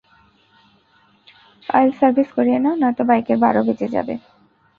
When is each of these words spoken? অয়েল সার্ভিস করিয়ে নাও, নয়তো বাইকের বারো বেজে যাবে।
অয়েল 1.69 1.91
সার্ভিস 1.99 2.29
করিয়ে 2.37 2.59
নাও, 2.59 2.75
নয়তো 2.81 3.03
বাইকের 3.09 3.37
বারো 3.43 3.61
বেজে 3.67 3.87
যাবে। 3.95 4.13